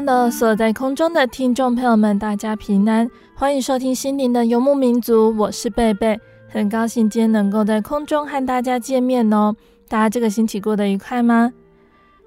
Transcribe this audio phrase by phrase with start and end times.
[0.00, 9.54] 哈喽，所在空中的听众朋友们，大家平安，欢迎收听心灵的游牧民族，我是贝贝，很高兴今天能够在空中和大家见面哦。
[9.88, 11.52] 大家这个星期过得愉快吗？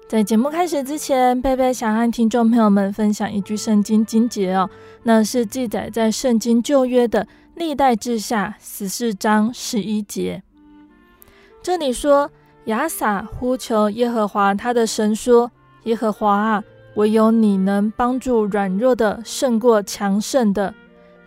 [0.06, 4.70] 在节目开始之前，贝贝想和听众朋友们分享一句圣经经节哦，
[5.02, 10.44] 那是记载在圣经旧约的历代志下十四章十一节。
[11.60, 12.30] 这里说，
[12.66, 15.50] 亚撒呼求耶和华他的神说
[15.82, 16.62] ：“耶和华啊。”
[16.96, 20.72] 唯有你能帮助软弱的胜过强盛的，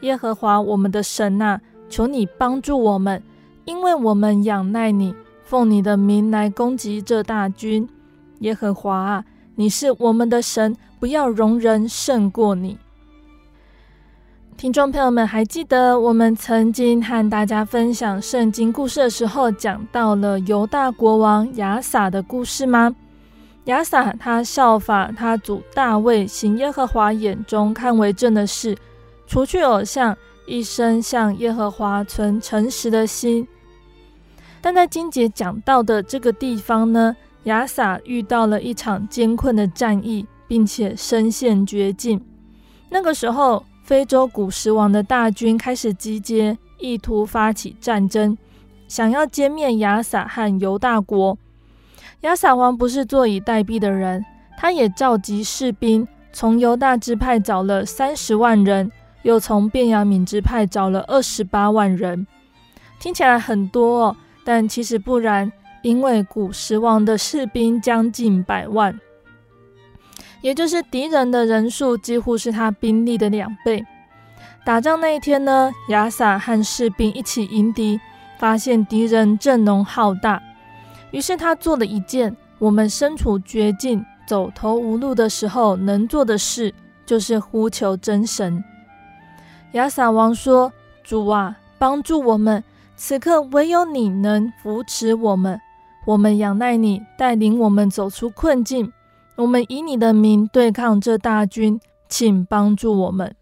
[0.01, 1.59] 耶和华我们的神啊，
[1.89, 3.21] 求你帮助我们，
[3.65, 7.87] 因为我们仰赖你，奉你的名来攻击这大军。
[8.39, 9.25] 耶和华啊，
[9.55, 12.77] 你是我们的神，不要容人胜过你。
[14.55, 22.95] 听众朋友们，还记得我们曾经和大家分享圣经故事的时候，讲到了犹大国王亚撒的故事吗？
[23.67, 28.77] 亚撒他效法他祖大卫，行耶和华眼中看为正的事，
[29.27, 33.45] 除去偶像，一生向耶和华存诚实的心。
[34.61, 37.13] 但在金节讲到的这个地方呢，
[37.43, 42.23] 亚撒遇到了一场艰困的战役，并且身陷绝境。
[42.89, 48.37] 那个时候，非洲古时王的大军开始集结，意图发起战争，
[48.87, 51.37] 想要歼灭亚撒和犹大国。
[52.21, 54.25] 亚撒王不是坐以待毙的人，
[54.57, 58.91] 他也召集士兵，从犹大支派找了三十万人，
[59.21, 62.25] 又从便雅悯支派找了二十八万人。
[62.99, 65.51] 听起来很多哦，但其实不然，
[65.83, 68.99] 因为古时王的士兵将近百万，
[70.41, 73.85] 也就是敌人的人数几乎是他兵力的两倍。
[74.65, 77.99] 打仗那一天呢，亚撒和士兵一起迎敌，
[78.39, 80.41] 发现敌人阵容浩大。
[81.17, 86.71] 于是他做了一件我们身处绝境、走投无路的时候能做的事，
[87.07, 88.63] 就是呼求真神。
[89.71, 90.71] 亚撒王说
[91.03, 92.63] ：“主啊，帮助我们！
[92.95, 95.59] 此刻唯有你能扶持我们。
[96.05, 98.93] 我们仰赖你，带领我们走出困境。
[99.37, 103.35] 我们以你的名对抗这大军，请帮助我们。”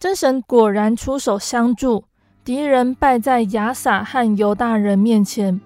[0.00, 2.06] 真神果然出手相助，
[2.44, 5.60] 敌人败在亚撒和犹大人面前。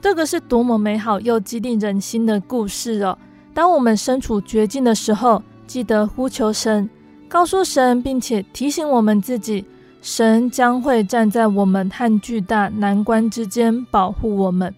[0.00, 3.18] 这个是多么美好又激励人心的故事哦！
[3.52, 6.88] 当我们身处绝境的时候，记得呼求神，
[7.28, 9.64] 告诉神，并且提醒我们自己，
[10.00, 14.72] 神将会站在我们和巨大难关之间保护我们。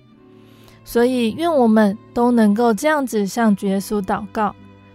[0.85, 4.55] 所以，愿我们都能够这样子向耶稣祷告：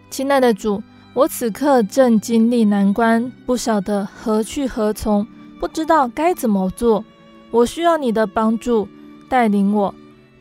[0.10, 0.82] 亲爱的主，
[1.14, 5.26] 我此刻正经历难关，不晓得何去何从，
[5.60, 7.06] 不知道该怎么做，
[7.52, 8.88] 我需要你的帮助，
[9.30, 9.94] 带领我。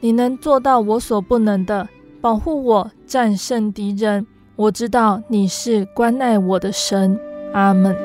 [0.05, 1.89] 你能做到我所不能的，
[2.21, 4.27] 保护我，战胜敌人。
[4.55, 7.19] 我知道你是关爱我的神。
[7.55, 7.97] 阿门。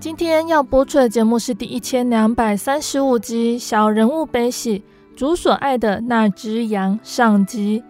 [0.00, 4.80] 今天要播出的节目是第一千两百三十五集《小人物悲喜》，
[5.16, 7.84] 主所爱的那只羊上集。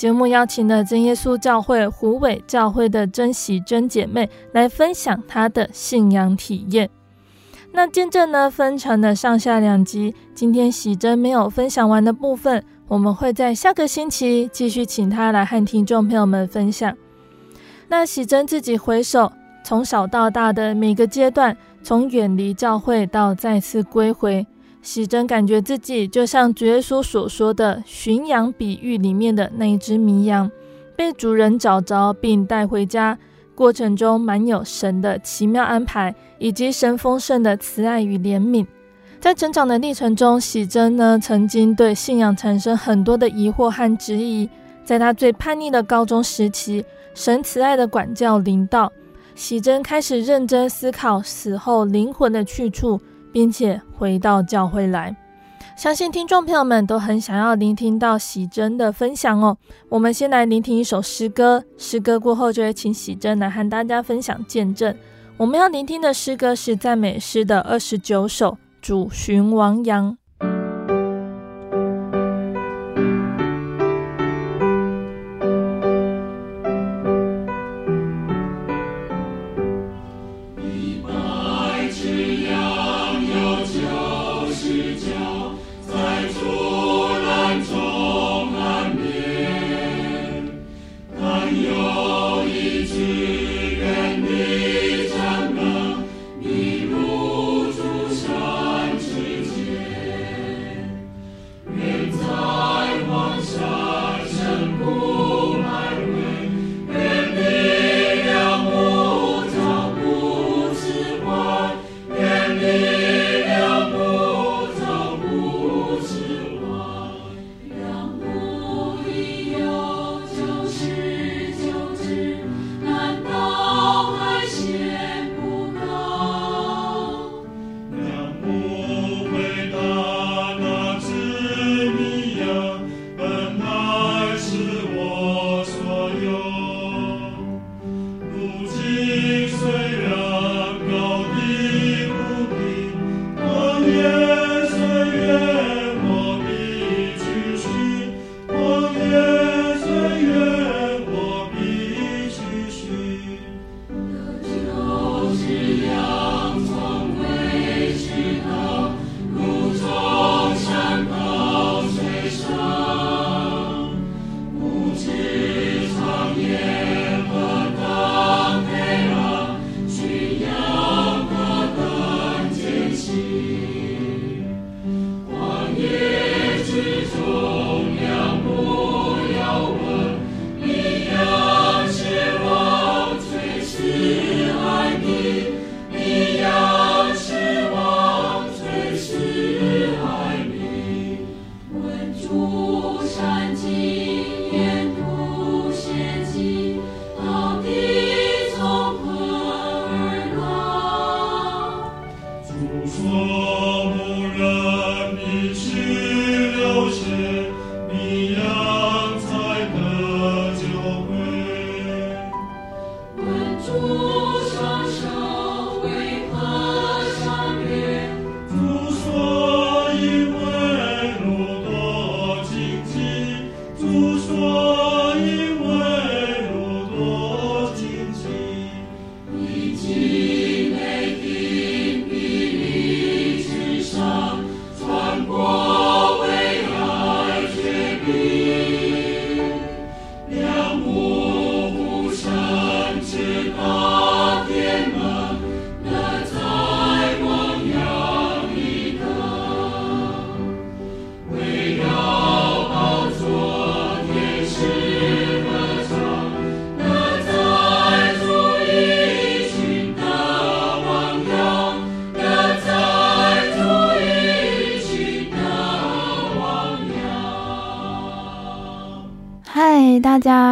[0.00, 6.88] 节目邀请了真耶稣教会胡伟教会的真喜真姐妹来分享她的信仰体验。
[7.70, 10.14] 那见证呢，分成了上下两集。
[10.34, 16.96] 今天喜珍没有分享完的部分，我们会在下个星期继续请她来和听众朋友们分享。
[17.86, 19.30] 那喜珍自己回首
[19.62, 24.46] 从小到大的每个阶段，从远离教会到再次归回。
[24.82, 30.50] 喜真感觉自己就像主耶稣所说的驯羊比喻里面的那一只迷羊，
[30.96, 33.18] 被主人找着并带回家，
[33.54, 38.66] 过程中满有神的奇妙安排，以及神丰盛的慈爱与怜悯。
[39.20, 44.48] 在成长的历程中，喜真呢曾经对信仰产生很多的疑惑和质疑。
[44.82, 46.82] 在他最叛逆的高中时期，
[47.14, 48.90] 神慈爱的管教临到，
[49.34, 52.98] 喜真开始认真思考死后灵魂的去处。
[53.32, 55.16] 并且回到教会来，
[55.76, 59.56] 相信听众朋友们都很想要聆听到喜珍的分享哦。
[59.88, 64.94] 我们先来聆听一首诗歌，诗歌过后就会请喜珍来和大家分享见证。
[65.36, 70.12] 我们要聆听的诗歌是赞美诗的二十九首，《主寻王羊》。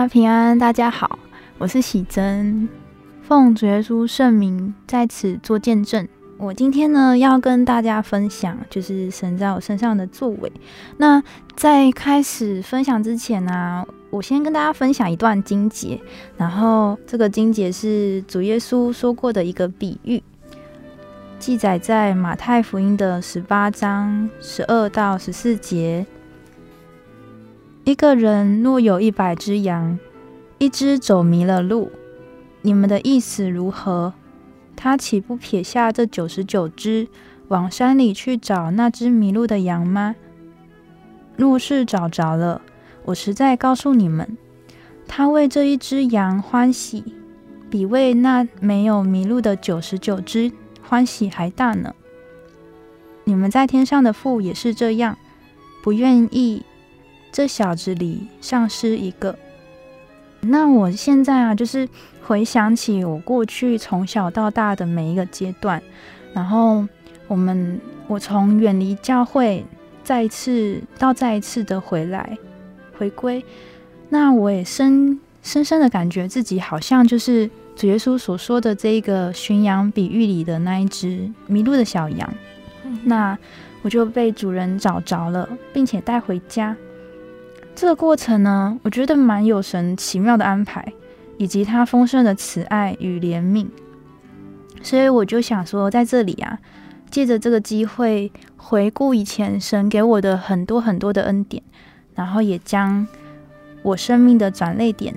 [0.07, 1.19] 平安，大家好，
[1.57, 2.69] 我是喜珍，
[3.23, 6.07] 奉主耶稣圣名在此做见证。
[6.37, 10.52] 我今天呢要跟大家分享，就是神在我身上的作为。
[10.99, 11.23] 那
[11.57, 15.99] 在开始分享之前呢、我先跟大家分享一段经节，
[16.37, 20.23] 然后这个经节是主耶稣说过的一个比喻，
[21.38, 26.07] 记载在马太福音的十八章十二到十四节。
[27.88, 29.99] 一个人若有一百只羊，
[30.59, 31.90] 一只走迷了路，
[32.61, 34.12] 你们的意思如何？
[34.76, 37.09] 他岂不撇下这九十九只，
[37.49, 40.16] 往山里去找那只迷路的羊吗？
[41.35, 42.61] 若是找着了，
[43.07, 44.37] 我实在告诉你们，
[45.07, 47.02] 他为这一只羊欢喜，
[47.71, 50.52] 比为那没有迷路的九十九只
[50.83, 51.95] 欢喜还大呢。
[53.25, 55.16] 你们在天上的父也是这样，
[55.83, 56.62] 不愿意
[57.32, 59.37] 这小子里丧失一个。
[60.40, 61.88] 那我现在啊，就是
[62.23, 65.82] 回想起我过去从小到大的每一个阶段，
[66.32, 66.87] 然后
[67.26, 69.64] 我们我从远离教会，
[70.04, 72.38] 再一次到再一次的回来
[72.97, 73.44] 回归，
[74.08, 82.32] 那我也深深深的感觉自己好像就是主耶稣所说的这一个寻羊比喻里的那一只迷路的小羊，
[83.02, 83.37] 那
[83.82, 86.76] 我就被主人找着了，并且带回家。
[87.80, 90.85] 这个过程呢，我觉得蛮有神奇妙的安排，
[91.37, 93.68] 以及他丰盛的慈爱与怜悯，
[94.82, 96.58] 所以我就想说，在这里啊，
[97.08, 101.62] 借着这个机会回顾以前神给我的很多很多的恩典，
[102.16, 103.06] 然后也将
[103.85, 105.14] 我生命的转泪点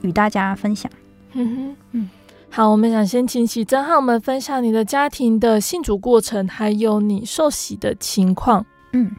[0.00, 0.90] 与大家分享。
[1.34, 2.10] 嗯哼，嗯，
[2.48, 8.64] 好，我们想先请喜珍和我们分享你的家庭的信主过程，还有你受洗的情况。
[8.94, 9.10] 嗯。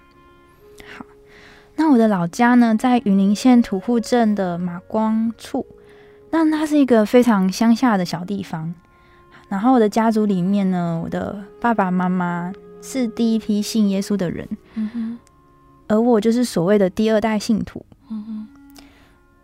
[1.77, 5.65] 那我的老家呢，在云林县土库镇的马光处，
[6.29, 8.73] 那它是一个非常乡下的小地方。
[9.49, 15.19] 然后我的家族里面呢，我的爸爸妈妈是第一批信耶稣的人，嗯，
[15.87, 17.85] 而我就是所谓的第二代信徒。
[18.09, 18.47] 嗯，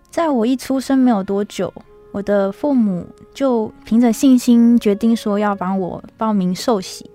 [0.09, 1.71] 在我一出生没有多久，
[2.13, 7.09] 我的父母就凭着信心决定说要帮我报名受洗，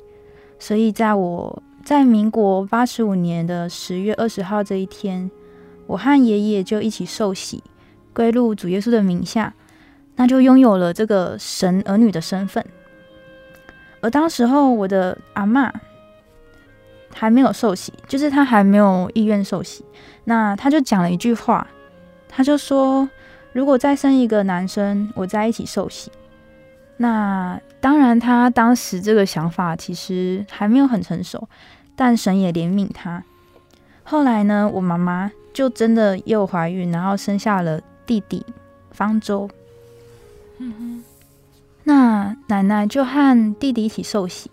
[0.59, 1.63] 所以在我。
[1.87, 5.31] 在民国八十五年的十月二十号这一天，
[5.87, 7.63] 我和爷爷就一起受洗，
[8.13, 9.55] 归入主耶稣的名下，
[10.17, 12.67] 那就拥有了这个神儿女的身份。
[14.01, 15.71] 而当时候，我的阿嬷
[17.15, 19.85] 还没有受洗，就是她还没有意愿受洗。
[20.25, 21.65] 那她就讲了一句话，
[22.29, 23.09] 她就说
[23.55, 26.11] ：“如果再生一个男生，我再一起受洗。”
[26.99, 31.49] 那当然，她当时这个想法其实还没有很成熟。
[31.97, 33.25] 但神也怜悯他。
[34.05, 38.45] 后来呢，我妈妈就真的又怀孕，然后生下了弟弟
[38.93, 39.51] 方舟。
[40.59, 41.05] 嗯哼。
[41.85, 44.51] 那奶奶就和弟弟一起受洗。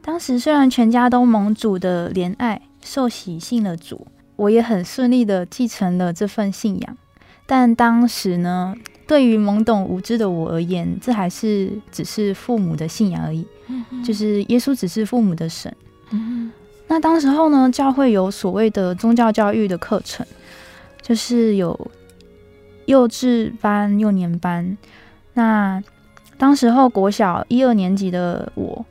[0.00, 4.06] 当时虽然全家都蒙主的怜爱，受洗信了主，
[4.36, 6.96] 我也很顺利的继承了这份信仰。
[7.44, 8.74] 但当时呢，
[9.06, 13.46] 对于懵懂无知的我而言，这还是只是父母的信仰而已。
[14.04, 15.74] 就是耶稣只是父母的神。
[16.10, 16.45] 嗯，
[16.88, 20.24] 那当时候呢，教会有所谓的宗教教育的课程，
[21.02, 21.90] 就是有
[22.86, 24.76] 幼稚班、幼年班。
[25.34, 25.82] 那
[26.38, 28.84] 当时候国小一二年级的我，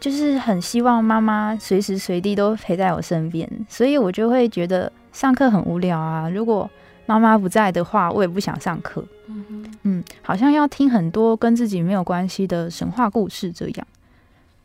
[0.00, 6.28] 就是很希望妈妈随时随地都陪在我身边，所以我就会觉得上课很无聊啊。
[6.30, 6.70] 如果
[7.06, 9.04] 妈妈不在的话，我也不想上课。
[9.26, 13.86] 嗯，嗯，好像要听很多跟自己没有关系的神话故事这样。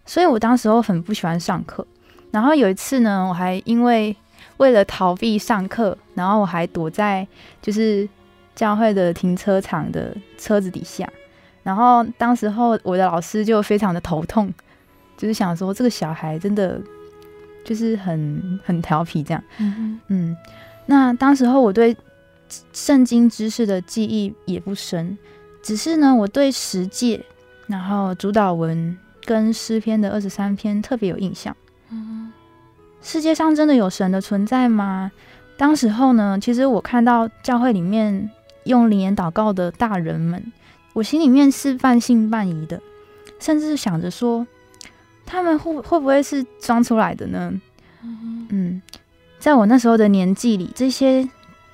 [0.06, 1.86] 所以我当时候很不喜欢上课，
[2.34, 4.16] 然后有一次呢，我还因为
[4.58, 7.26] 为了逃避上课，然后我还躲在
[7.62, 8.10] 就是
[8.56, 11.08] 教会的停车场的车子底下，
[11.62, 14.52] 然后当时候我的老师就非常的头痛，
[15.16, 16.82] 就是想说这个小孩真的
[17.64, 20.38] 就是很很调皮这样，嗯嗯，
[20.88, 21.96] 那当时候我对
[22.74, 25.16] 圣经知识的记忆也不深，
[25.62, 27.24] 只是呢我对十诫，
[27.68, 28.98] 然后主导文。
[29.26, 31.56] 跟诗篇的二十三篇特别有印象。
[31.94, 32.34] 嗯，
[33.02, 35.12] 世界上真的有神的存在吗？
[35.56, 38.30] 当时候呢，其实我看到教会里面
[38.64, 40.52] 用灵言祷告的大人们，
[40.94, 42.82] 我心里面是半信半疑的，
[43.40, 44.48] 甚至想着说，
[45.26, 47.54] 他们会会不会是装出来的呢？
[48.02, 48.82] 嗯，嗯，
[49.38, 51.30] 在我那时候的年纪里，这些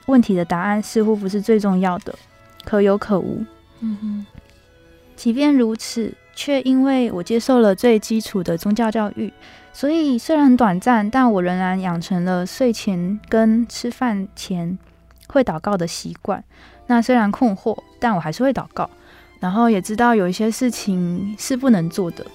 [0.07, 2.13] 问题的答案似乎不是最重要的，
[2.65, 3.45] 可有可无。
[3.79, 4.25] 嗯哼，
[5.15, 6.13] 即便如此。
[6.39, 9.29] 却因为我接受了最基础的宗教教育，
[9.73, 14.77] 所以虽然很短暂，但我仍然养成了睡前跟吃饭前
[15.27, 16.41] 会祷告的习惯。
[16.87, 18.89] 那虽然困惑，但我还是会祷告，
[19.41, 22.25] 然后也知道有一些事情是不能做的。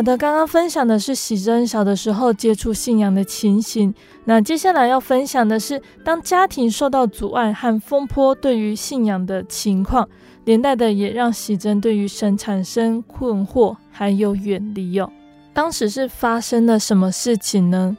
[0.00, 3.94] 好的，刚刚分享的是喜珍小的时候接触信仰的情形。
[4.24, 10.08] 那接下来要分享的是，当家庭受到阻碍和风波对于信仰的情况，
[10.46, 15.12] 连带的也让喜珍对于神产生困惑，还有远离哦。
[15.52, 17.94] 当时是发生了什么事情呢？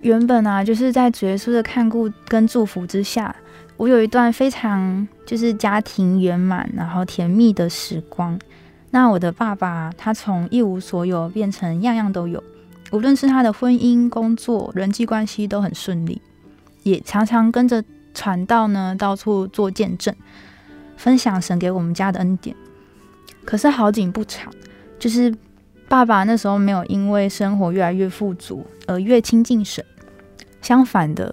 [0.00, 3.36] 原本啊，就是在主耶稣的看顾跟祝福之下，
[3.76, 8.38] 我有一段非常就是家庭圆满，然后甜蜜的时光。
[8.90, 12.42] 那我的爸爸，他从一无所有变成样样都有，
[12.90, 16.20] 无论是他的婚姻、工作、人际关系都很顺利，
[16.82, 20.12] 也常常跟着传道呢，到处做见证，
[20.96, 22.56] 分享神给我们家的恩典。
[23.44, 24.52] 可是好景不长，
[24.98, 25.32] 就是
[25.88, 29.84] 爸爸那时候没有因为生活越来越富足而越亲近神，
[30.60, 31.32] 相反的，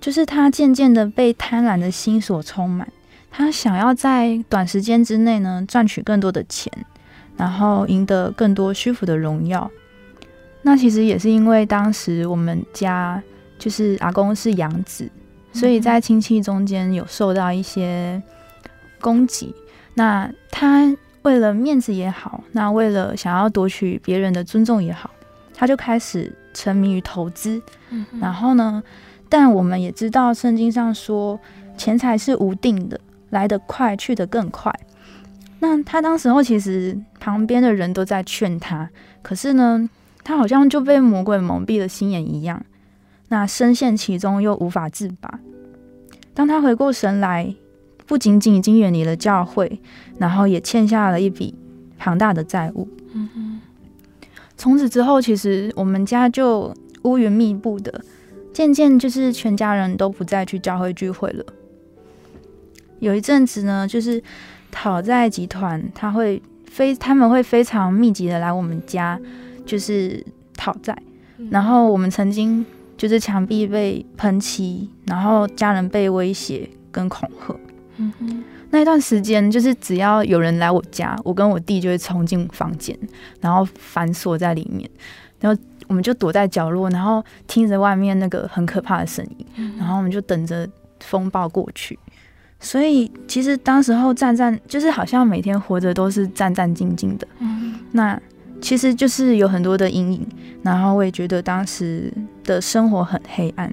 [0.00, 2.88] 就是他渐渐的被贪婪的心所充满。
[3.30, 6.72] 他想要在短时间之内呢，赚取更多的钱，
[7.36, 9.70] 然后赢得更多虚浮的荣耀。
[10.62, 13.22] 那其实也是因为当时我们家
[13.58, 15.08] 就是阿公是养子，
[15.52, 18.20] 所以在亲戚中间有受到一些
[19.00, 19.54] 攻击。
[19.94, 20.92] 那他
[21.22, 25.10] 为了面子也好，那为了想要夺取别人的尊重也好，
[25.54, 27.60] 他就开始沉迷于投资。
[28.20, 28.82] 然后呢，
[29.28, 31.38] 但我们也知道圣经上说，
[31.76, 32.98] 钱财是无定的。
[33.30, 34.72] 来得快，去得更快。
[35.58, 38.90] 那他当时候其实旁边的人都在劝他，
[39.22, 39.88] 可是呢，
[40.22, 42.62] 他好像就被魔鬼蒙蔽了心眼一样，
[43.28, 45.40] 那深陷其中又无法自拔。
[46.34, 47.54] 当他回过神来，
[48.06, 49.80] 不仅仅已经远离了教会，
[50.18, 51.54] 然后也欠下了一笔
[51.96, 52.88] 庞大的债务。
[53.12, 53.60] 嗯。
[54.58, 58.02] 从此之后，其实我们家就乌云密布的，
[58.52, 61.44] 渐渐就是全家人都不再去教会聚会了。
[63.00, 64.22] 有一阵子呢，就是
[64.70, 69.18] 讨债集团，他会非他们会非常密集的来我们家，
[69.64, 70.24] 就是
[70.56, 70.96] 讨债。
[71.50, 72.64] 然后我们曾经
[72.96, 77.54] 就是墙壁被喷漆，然后家人被威胁跟恐吓。
[77.98, 82.98] 嗯哼，那一段时间，就是只要有人来我家，我跟我弟就会冲进房间，
[83.40, 84.88] 然后反锁在里面，
[85.40, 89.46] 然后我们就躲在角落，然后听着外面那个很可怕的声音，
[89.78, 90.68] 然后我们就等着
[91.00, 91.98] 风暴过去。
[92.58, 98.20] 所以其实当时候战战就是好像每天活着都是战战兢兢的，嗯，那
[98.60, 100.26] 其实就是有很多的阴影，
[100.62, 103.72] 然后我也觉得当时的生活很黑暗，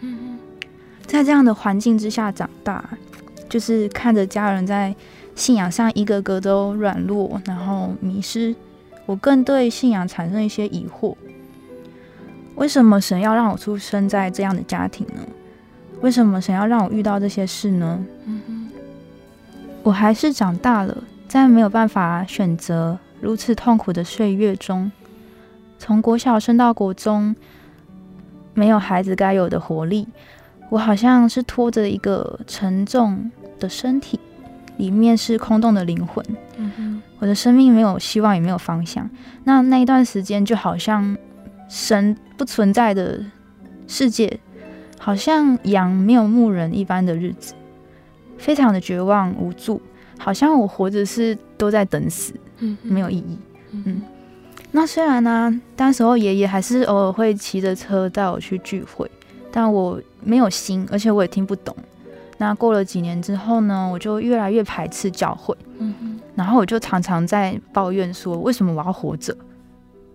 [0.00, 0.38] 嗯，
[1.06, 2.82] 在这样的环境之下长大，
[3.48, 4.94] 就是看着家人在
[5.34, 8.54] 信仰上一个个都软弱，然后迷失，
[9.04, 11.14] 我更对信仰产生一些疑惑，
[12.54, 15.20] 为什么神要让我出生在这样的家庭呢？
[16.04, 17.98] 为什么神要让我遇到这些事呢？
[19.82, 20.94] 我还是长大了，
[21.26, 24.92] 在没有办法选择如此痛苦的岁月中，
[25.78, 27.34] 从国小升到国中，
[28.52, 30.06] 没有孩子该有的活力，
[30.68, 34.20] 我好像是拖着一个沉重的身体，
[34.76, 36.22] 里面是空洞的灵魂。
[37.18, 39.08] 我的生命没有希望，也没有方向。
[39.44, 41.16] 那那一段时间，就好像
[41.66, 43.24] 神不存在的
[43.86, 44.38] 世界。
[45.04, 47.52] 好像羊没有牧人一般的日子，
[48.38, 49.78] 非常的绝望无助，
[50.16, 53.38] 好像我活着是都在等死，嗯，没有意义，
[53.72, 54.00] 嗯。
[54.70, 59.10] 那虽然呢、啊，当时候爷爷还是偶尔会骑着车带我去聚会，
[59.52, 61.76] 但我没有心，而且我也听不懂。
[62.38, 69.36] 那过了几年之后呢，我就越来越排斥教会，嗯，然后我就常常在抱怨说，为什么我要活着？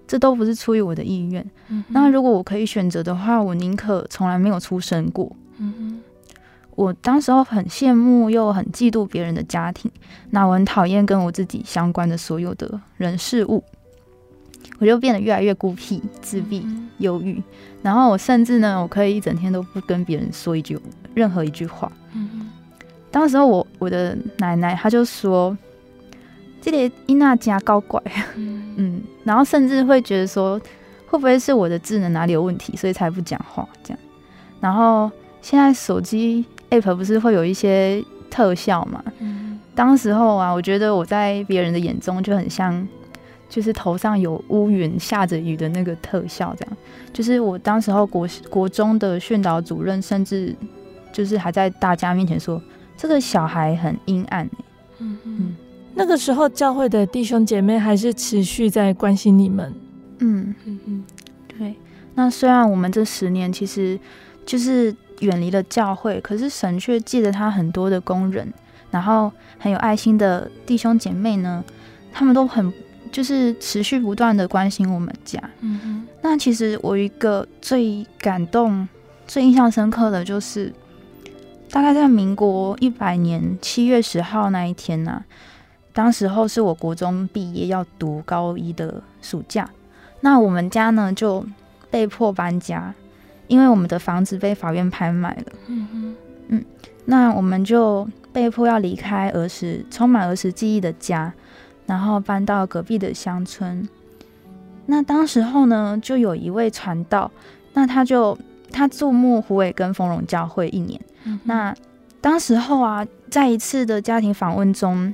[0.09, 1.45] 这都不是出于我的意愿。
[1.67, 5.31] 嗯、那如果我可以选择的话，我宁可从来没有出生过。
[5.59, 6.01] 嗯、
[6.75, 9.91] 我当时候很羡慕又很嫉妒别人的家庭，
[10.31, 13.63] 那我很讨厌跟我自己相关的所有的人事物，
[14.79, 16.65] 我就变得越来越孤僻、自闭、
[16.97, 17.39] 忧郁。
[17.83, 20.75] 然后我甚至呢，我可以一整天都不跟别人说一句
[21.13, 21.91] 任何一句话。
[22.15, 22.49] 嗯、
[23.11, 25.55] 当时候我我的奶奶她就说。
[26.61, 28.01] 这里伊娜加高怪，
[28.35, 30.59] 嗯，嗯，然后甚至会觉得说，
[31.07, 33.99] 会不会是我的智能哪里有问题，所以才不讲话这样。
[34.59, 35.09] 然后
[35.41, 39.03] 现在手机 app 不是会有一些特效嘛？
[39.19, 42.85] 嗯，当时候啊，我觉得我在别人的眼中就很像，
[43.47, 46.77] 就是头上有乌云下着雨的那个特效这样。
[47.13, 50.53] 就是我当时候国国中的训导主任，甚至
[51.13, 52.61] 就是还在大家面前说，
[52.97, 54.51] 这个小孩很阴暗，欸，
[54.99, 55.55] 嗯嗯。
[55.99, 59.73] 那个时候，教会的弟兄姐妹还是持续在关心你们。
[60.19, 61.03] 嗯嗯嗯，
[61.45, 61.75] 对。
[62.15, 63.99] 那虽然我们这十年其实
[64.45, 68.47] 就是远离了教会，可是神却记得他很多的工人，
[68.91, 71.61] 然后很有爱心的弟兄姐妹呢，
[72.13, 72.71] 他们都很
[73.11, 75.37] 就是持续不断的关心我们家。
[75.59, 76.07] 嗯嗯。
[76.21, 78.87] 那其实我一个最感动、
[79.27, 80.73] 最印象深刻的就是，
[81.69, 85.25] 大概在民国一百年七月十号那一天呢、啊，
[85.99, 89.69] 当时候是我国中毕业要读高一的暑假，
[90.21, 91.45] 那我们家呢就
[91.91, 92.93] 被迫搬家，
[93.49, 95.51] 因为我们的房子被法院拍卖了。
[95.67, 96.15] 嗯。
[97.03, 101.33] 那我们就被迫要离开儿时充满儿时记忆的家。
[101.85, 103.85] 然后搬到隔壁的乡村，
[104.85, 107.29] 那当时候呢，就有一位传道，
[107.73, 108.37] 那他就
[108.71, 111.01] 他注目虎尾跟丰荣教会一年。
[111.25, 111.75] 嗯、那
[112.21, 115.13] 当时候啊，在一次的家庭访问中，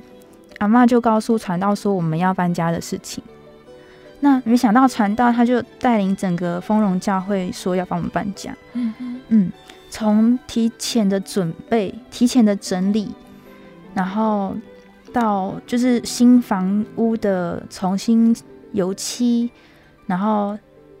[0.58, 3.22] 阿妈就告诉传道说我们要搬家的事情。
[4.20, 8.56] 那没想到传道他就带领整个丰荣教会说要帮我们搬家。
[8.72, 8.92] 嗯
[9.28, 9.52] 嗯，
[9.90, 13.14] 从提前的准备、提前的整理，
[13.94, 14.56] 然后。
[15.12, 18.36] 到就是新房屋的重新
[18.72, 19.48] 油漆，
[20.04, 20.58] 然后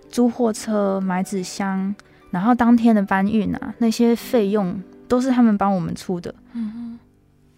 [0.08, 1.94] 租货车、买纸箱，
[2.30, 6.34] 然后当天的搬运啊，那些费用都是他们帮我们出的。
[6.54, 6.98] 嗯哼。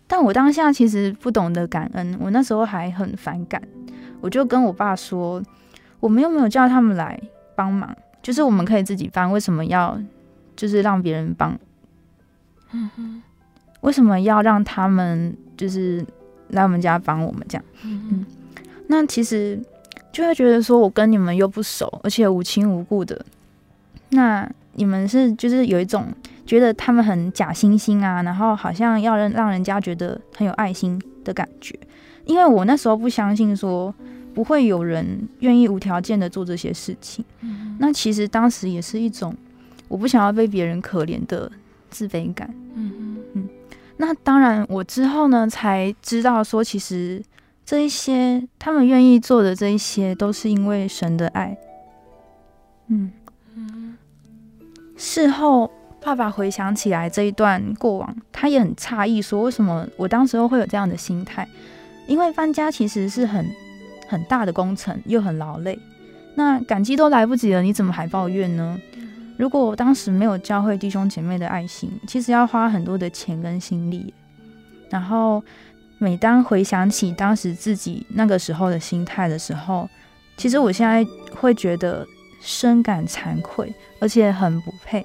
[0.09, 3.63] 但我当下其实不懂得感恩，我那时候还很反感，
[4.21, 5.41] 我就跟我爸说，
[6.01, 7.21] 我们又没有叫他们来
[7.55, 9.97] 帮忙，就是我们可以自己搬，为什么要
[10.57, 11.57] 就是让别人帮？
[12.73, 13.23] 嗯哼。
[13.83, 16.05] 为什么要让他们就是？
[16.53, 18.25] 来我们家帮我们这样，嗯，
[18.87, 19.61] 那其实
[20.11, 23.23] 就会觉得说，我跟你们又不熟，而且无亲无故的，
[24.09, 26.07] 那你们是就是有一种
[26.49, 31.79] 觉得他们很假惺惺啊，然后好像要让让人家觉得很有爱心的感觉。
[32.25, 33.95] 因为我那时候不相信说
[34.35, 39.37] 不会有人愿意无条件的做这些事情，嗯，那其实当时也是一种
[39.89, 41.53] 我不想要被别人可怜的
[41.91, 43.49] 自卑感，嗯嗯。
[43.99, 47.23] 那当然，我之后呢才知道说，其实
[47.67, 51.59] 这一些他们愿意做的这一些，都是因为神的爱。
[52.87, 53.13] 嗯
[53.55, 53.97] 嗯。
[54.97, 61.47] 事后，爸爸回想起来这一段过往，他也很诧异，说为什么我当时候会有这样的心态？
[62.07, 63.47] 因为搬家其实是很
[64.09, 65.79] 很大的工程，又很劳累。
[66.35, 68.79] 那感激都来不及了，你怎么还抱怨呢？
[69.37, 74.15] 如果我当时没有教会弟兄姐妹的爱心，其实要花很多的钱跟心力。
[74.89, 75.43] 然后，
[75.99, 79.89] 每当回想起当时自己那个时候的心态的时候，
[80.37, 82.07] 其实我现在会觉得
[82.41, 85.05] 深感惭愧，而且很不配，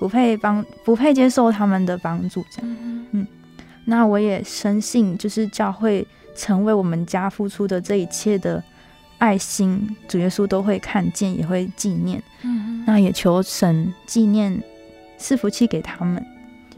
[0.00, 2.44] 不配帮，不配接受他们的帮助。
[2.50, 2.76] 这样，
[3.12, 3.24] 嗯，
[3.84, 8.60] 那我也深信，就是教会成为我们家付出的这一切的。
[9.18, 12.22] 爱心，主耶稣都会看见，也会纪念。
[12.40, 14.58] 嗯，那也求神纪念，
[15.18, 16.24] 赐福气给他们，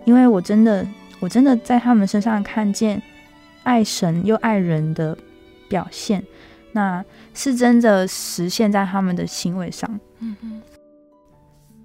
[0.04, 0.84] 因为我真的，
[1.20, 3.00] 我真的在他们身上看见
[3.62, 5.16] 爱神又爱人的
[5.68, 6.20] 表现，
[6.72, 9.88] 那是真的实现在他们的行为上。
[10.18, 10.62] 嗯哼，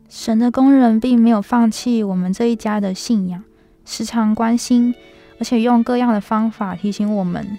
[0.09, 3.43] 神的工人并没有放弃我们这一家的信仰，
[3.85, 4.95] 时常关心，
[5.39, 7.57] 而且用各样的方法提醒我们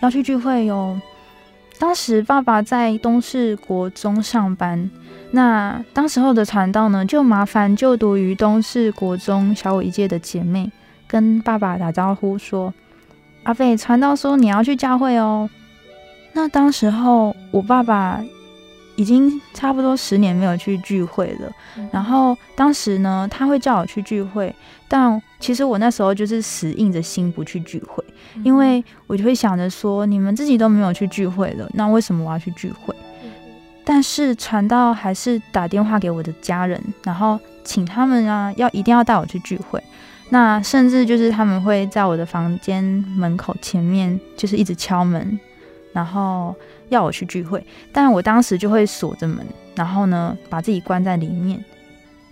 [0.00, 1.00] 要去聚会哟。
[1.78, 4.88] 当时爸爸在东势国中上班，
[5.32, 10.70] 那当时候的传道呢，就麻烦就读于东势国中小我一届的姐妹
[11.08, 12.72] 跟爸爸打招呼说
[13.42, 15.50] ：“阿飞，传道说你要去教会哦。”
[16.32, 18.24] 那当时候我爸爸
[18.96, 21.50] 已经差不多十年没有去聚会了，
[21.90, 24.54] 然后当时呢，他会叫我去聚会。
[24.86, 28.04] 但其实我那时候就是死硬着心不去聚会，
[28.44, 32.94] 因为我就会想着说，你们自己都没有去聚会了，那为什么我要去聚会？
[33.84, 39.82] 但是传道还是打电话给我的家人，然后请他们啊，要一定要带我去聚会。
[40.30, 42.82] 那甚至就是他们会在我的房间
[43.16, 45.38] 门口前面，就是一直敲门，
[45.92, 46.54] 然后
[46.88, 47.64] 要我去聚会。
[47.92, 49.44] 但我当时就会锁着门，
[49.74, 51.64] 然后呢，把自己关在里面。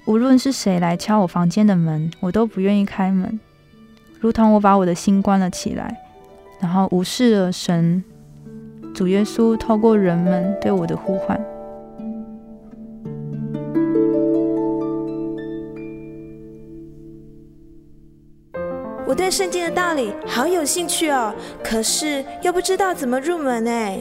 [0.04, 3.38] 无论是谁来敲我房间的门，我都不愿意开门，
[4.18, 5.96] 如同我把我的心关了起来，
[6.60, 8.02] 然后无视了神、
[8.92, 11.40] 主耶稣透过人们对我的呼唤。
[19.04, 24.00] 我对圣经的道理好有兴趣哦，可是又不知道怎么入门哎。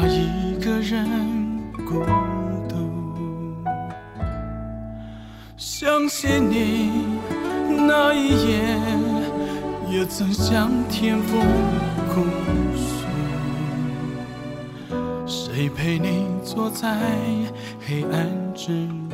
[0.00, 1.06] 怕一个人
[1.86, 2.02] 孤
[2.66, 2.74] 独，
[5.58, 6.90] 想起你
[7.86, 8.62] 那一夜
[9.90, 11.38] 也曾向天空
[12.08, 12.24] 哭
[12.74, 13.04] 诉，
[15.26, 16.96] 谁陪你坐在
[17.86, 19.09] 黑暗之中。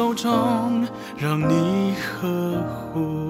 [0.00, 2.54] 手中，让你呵
[2.94, 3.29] 护。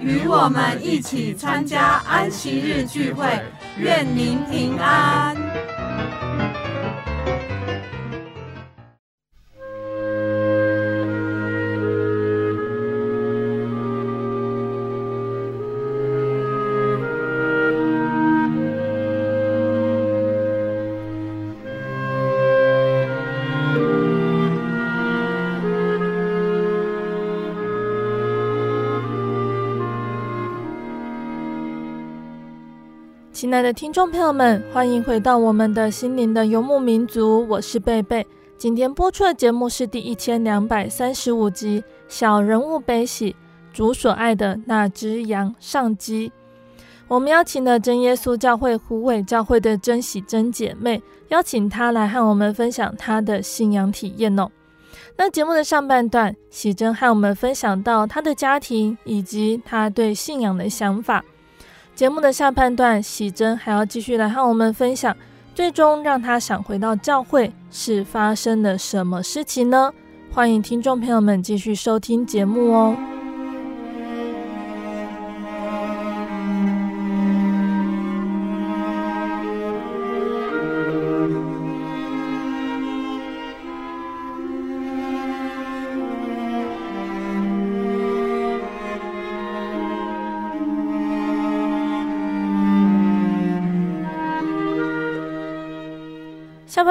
[0.00, 3.26] 与我们一起参加安息日聚会，
[3.76, 5.36] 愿您平安。
[33.48, 38.26] 亲爱的听众朋友们，欢迎回到我们的心灵的游牧民族，我是贝贝。
[38.58, 43.32] 今天播出的节目是第一千两百三十五集《小人物悲喜》，
[43.72, 46.30] 主所爱的那只羊上集。
[47.08, 54.50] 我们邀请了真耶稣教会虎尾教会的真喜真姐妹，邀请她来和我们分享她的信仰体验哦。
[55.16, 61.24] 那节目的上半段，喜珍和我们分享到她的家庭以及她对信仰的想法。
[61.98, 65.16] 节目的下半段，喜珍还要继续来和我们分享，
[65.52, 69.92] 最终让她想回到教会是发生了什么事情呢？
[70.30, 72.96] 欢迎听众朋友们继续收听节目哦。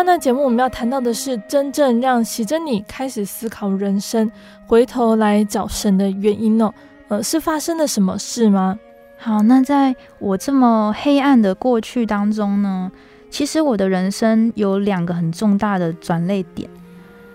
[0.07, 4.31] 段节目我们要谈到的是真正让喜珍妮开始思考人生，
[4.65, 6.73] 回头来找神的原因哦。
[7.09, 8.79] 呃，是发生了什么事吗？
[9.17, 12.89] 好，那在我这么黑暗的过去当中呢，
[13.29, 16.69] 其实我的人生有两个很重大的转捩点。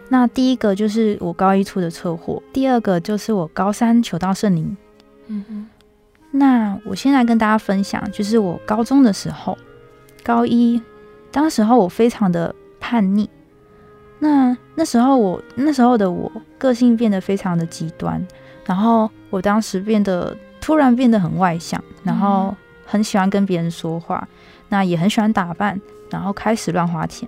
[0.08, 4.74] 那第一个就是我高一出的车祸，第二个就是我高三求到圣灵。
[5.26, 5.68] 嗯哼。
[6.30, 9.58] 那我先来跟大家分享，就是我高中的时候，
[10.24, 10.80] 高一。
[11.30, 12.54] 当时候我非常的
[12.92, 13.26] 叛逆，
[14.18, 18.22] 那那时候我那时候的我个性变得非常的极端，
[18.66, 24.28] 然后我当时变得突然变得很外向，然后很喜欢跟别人说话，
[24.68, 27.26] 那也很喜欢打扮，然后开始乱花钱，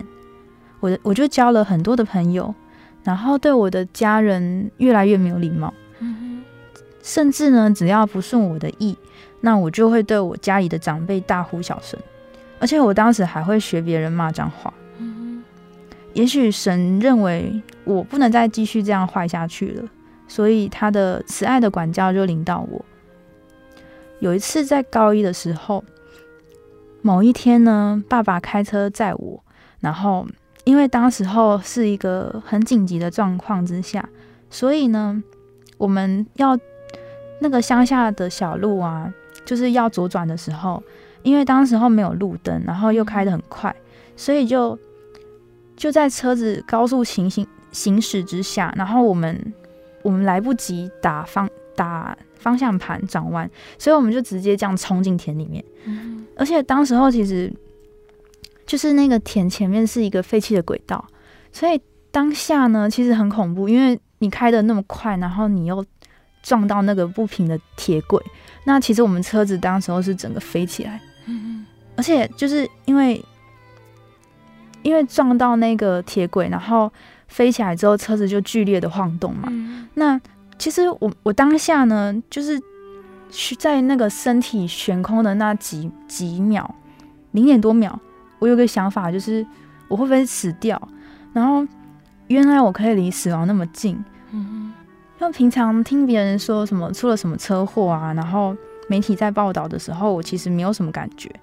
[0.80, 2.54] 我我就交了很多的朋友，
[3.02, 5.72] 然后对我的家人越来越没有礼貌，
[7.02, 8.94] 甚至呢只要不顺我的意，
[9.40, 11.98] 那我就会对我家里的长辈大呼小声。
[12.60, 14.70] 而且我当时还会学别人骂脏话。
[16.14, 19.84] 也许神认为我不能再继续这样坏下去了，
[20.26, 22.84] 所以他的慈爱的管教就临到我。
[24.20, 25.84] 有一次在高一的时候，
[27.02, 29.44] 某一天呢，爸爸开车载我，
[29.80, 30.26] 然后
[30.64, 34.08] 因为当时候是一个很紧急的状况之下，
[34.48, 35.22] 所以呢，
[35.76, 36.58] 我们要
[37.40, 39.12] 那个乡下的小路啊，
[39.44, 40.82] 就是要左转的时候。
[41.24, 43.74] 因为当时候没有路灯，然后又开得很快，
[44.14, 44.78] 所以就
[45.76, 49.52] 就在车子高速行行行驶之下，然后我们
[50.02, 55.64] 我们来不及打方打方向盘转弯，所以我们就直接这样冲进田里面。
[55.84, 56.26] 嗯。
[56.36, 57.52] 而且当时候其实
[58.66, 61.04] 就是那个田前面是一个废弃的轨道，
[61.52, 65.84] 所以当下呢其实很恐怖，因为你开的那么快，然后你又
[66.42, 68.20] 撞到那个不平的铁轨，
[68.64, 71.00] 那其实我们车子当时候是整个飞起来。
[71.26, 71.64] 嗯，
[71.96, 73.24] 而且就是因为
[74.84, 76.92] 因为撞到那个铁轨，然后
[77.26, 79.48] 飞起来之后，车子就剧烈的晃动嘛。
[79.50, 80.20] 嗯、那
[80.56, 82.60] 其实我我当下呢，就是
[83.58, 86.72] 在那个身体悬空的那几几秒，
[87.32, 87.98] 零点多秒，
[88.38, 89.44] 我有个想法，就是
[89.88, 90.80] 我会不会死掉？
[91.32, 91.66] 然后
[92.28, 94.02] 原来我可以离死亡那么近。
[94.30, 94.72] 嗯，
[95.18, 98.56] 因为平常听别人说什么出了什么车祸啊，然后。
[98.86, 101.34] 媒体在报道的时候，我其实没有什么感觉，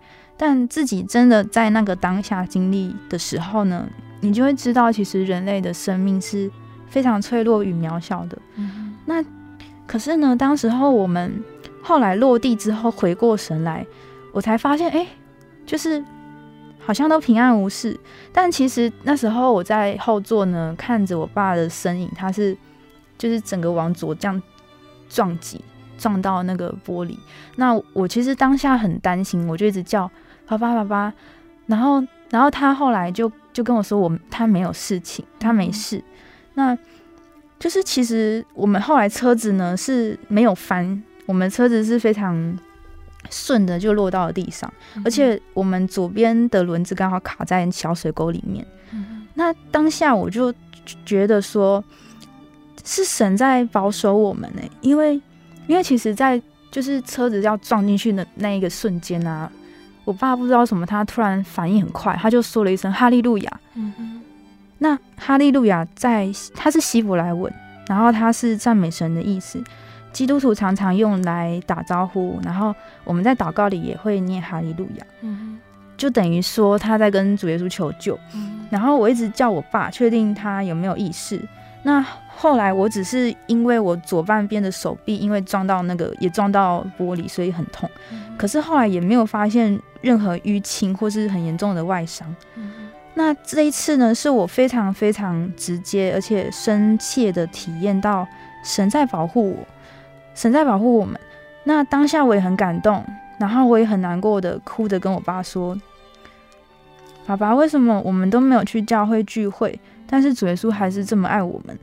[0.43, 3.87] 但自己真的在那个当下经历的时候呢，
[4.21, 6.49] 你就会知道，其实人类的生命是
[6.87, 8.35] 非常脆弱与渺小的。
[8.55, 8.95] 嗯。
[9.05, 9.23] 那
[9.85, 11.31] 可是呢，当时候我们
[11.83, 13.85] 后来落地之后回过神来，
[14.31, 15.05] 我才发现，哎，
[15.63, 16.03] 就是
[16.79, 17.95] 好像都平安无事。
[18.33, 22.57] 但其实那时候我在后座呢，看着我爸的身影，他是
[23.15, 24.41] 就是整个往左这样
[25.07, 25.63] 撞击。
[25.99, 27.15] 撞到那个玻璃，
[27.57, 30.09] 那我其实当下很担心，我就一直叫
[30.57, 31.13] 爸爸爸爸，
[31.65, 36.03] 然后然后他后来就就跟我说，我他没有事情，他没事，
[36.55, 36.77] 那
[37.59, 42.57] 就是其实我们后来车子呢是没有翻，我们车子是非常
[43.29, 44.71] 顺的就落到了地上，
[45.03, 48.65] 而且我们左边的轮子刚好卡在小水沟里面，
[49.35, 50.53] 那当下我就
[51.05, 51.83] 觉得说
[52.83, 55.21] 是神在保守我们呢、欸，因为。
[55.67, 59.49] 因为其实，在就是车子要撞进去的那一个瞬间啊，
[60.03, 63.59] 我爸不知道什么，他突然反应很快，他就说了一声“哈利路亚”。
[63.75, 64.21] 嗯哼。
[64.79, 67.53] 那“哈利路亚”在他是希伯来文，
[67.87, 69.63] 然后它是赞美神的意思。
[70.11, 72.73] 基督徒常常用来打招呼，然后
[73.03, 75.05] 我们在祷告里也会念“哈利路亚”。
[75.21, 75.59] 嗯。
[75.95, 78.17] 就等于说他在跟主耶稣求救。
[78.33, 78.61] 嗯。
[78.71, 81.39] 然后我一直叫我爸确定他有没有意识。
[81.83, 82.03] 那
[82.41, 87.87] 后来我只是因为我左半边的手臂因为撞到那个也撞到玻璃，所以很痛。
[88.35, 92.35] 可是后来也没有发现任何淤青或是很严重的外伤。
[93.13, 98.27] 那这一次呢，是我非常非常直接而且深切的体验到
[98.63, 99.57] 神在保护我，
[100.33, 101.19] 神在保护我们。
[101.63, 103.05] 那当下我也很感动，
[103.37, 105.79] 然后我也很难过的哭着跟我爸说
[107.27, 111.77] ：“爸爸，为什么我们都没有去教会聚会，但是主耶稣还是这么爱我们？”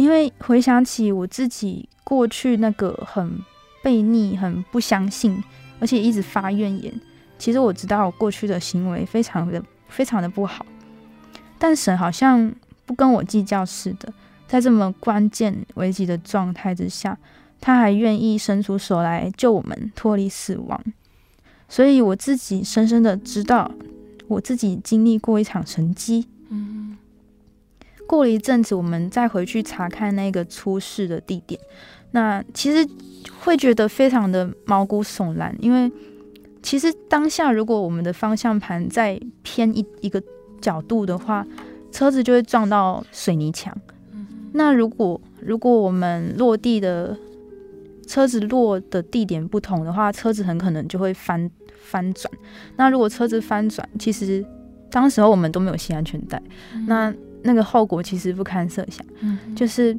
[0.00, 3.38] 因为回想起我自己过去那个很
[3.84, 5.42] 悖逆、很不相信，
[5.78, 6.92] 而且一直发怨言，
[7.38, 10.64] 其实我知道我过去的行为非常的、非常的不好，
[11.58, 12.50] 但神好像
[12.86, 14.10] 不跟我计较似的，
[14.48, 17.18] 在这么关键危急的状态之下。
[17.62, 20.82] 他还愿意伸出手来救我们脱离死亡，
[21.68, 23.70] 所以我自己深深的知道，
[24.28, 26.26] 我自己经历过一场神迹。
[26.48, 26.96] 嗯，
[28.10, 31.60] 过了一阵子，我们再回去查看那个出事的地点，
[32.10, 32.84] 那其实
[33.38, 35.88] 会觉得非常的毛骨悚然，因为
[36.60, 40.20] 其实当下如果我们的方向盘再偏一一个
[40.60, 41.46] 角度的话，
[41.92, 43.72] 车子就会撞到水泥墙。
[44.54, 47.16] 那如果如果我们落地的
[48.08, 51.48] 车子落的地点不同的话，车子很可能就会翻
[51.80, 52.28] 翻转。
[52.76, 54.44] 那如果车子翻转，其实
[54.90, 56.42] 当时候我们都没有系安全带，
[56.74, 59.04] 嗯、那那个后果其实不堪设想。
[59.20, 59.96] 嗯、就是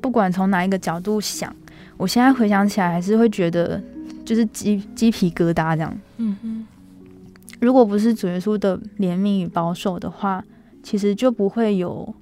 [0.00, 1.54] 不管从哪一个角度想，
[1.96, 3.82] 我现在回想起来还是会觉得
[4.24, 6.00] 就是鸡鸡皮疙瘩这样。
[6.18, 6.66] 嗯哼，
[7.60, 10.44] 如果不是主耶稣的怜悯与保守的话，
[10.82, 12.14] 其实就不会有。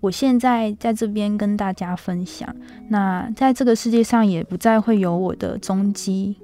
[0.00, 2.54] 我现在在这边跟大家分享，
[2.88, 6.36] 那在这个世界上也不再会有我的踪迹，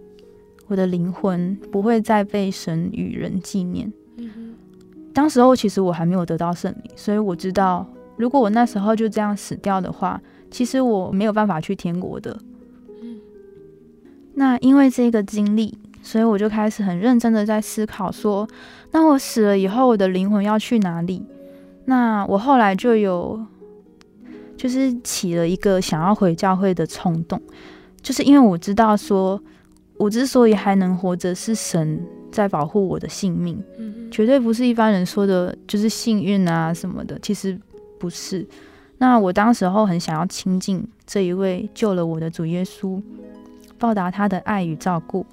[0.67, 3.93] 我的灵魂不会再被神与人纪念。
[4.17, 4.54] 嗯哼。
[5.15, 7.87] 当时候其实我还没有得到圣灵，所以我知道，
[8.17, 12.37] 如果我那时候就这样死掉的话，其实我没有办法去天国的。
[13.01, 13.19] 嗯。
[14.35, 18.47] 那因为这个经历，所以我就开始很认真的在思考说，
[18.91, 21.25] 那我死了以后，我的灵魂要去哪里？
[21.85, 23.41] 那我后来就有，
[24.57, 27.41] 就是起了一个想要回教会的冲动，
[28.03, 29.41] 就是因为我知道说，
[29.97, 32.05] 我之所以还能活着，是神
[32.35, 33.63] 在保护我的性命，
[34.11, 37.57] 绝对不是一般人说的，就是幸运啊什么的，其实
[37.97, 38.45] 不是。
[38.99, 43.01] 那我当时候很想要亲近这一位救了我的主耶稣，
[43.79, 45.25] 报答他的爱与照顾，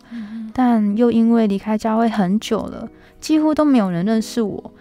[0.54, 2.88] 但又因为离开教会很久了，
[3.20, 4.72] 几乎都没有人认识我。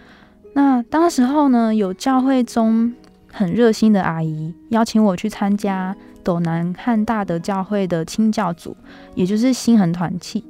[0.53, 2.93] 那当时候呢，有教会中
[3.31, 8.77] 很热心的阿姨邀请我去参加斗南汉大德教会的清教组，
[9.15, 10.43] 也就是心恒团契。